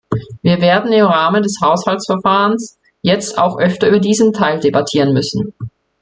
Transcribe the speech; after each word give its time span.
Wir 0.41 0.61
werden 0.61 0.91
im 0.93 1.05
Rahmen 1.05 1.43
des 1.43 1.59
Haushaltsverfahrens 1.61 2.79
jetzt 3.03 3.37
auch 3.37 3.59
öfter 3.59 3.87
über 3.87 3.99
diesen 3.99 4.33
Teil 4.33 4.59
debattieren 4.59 5.13
müssen. 5.13 5.53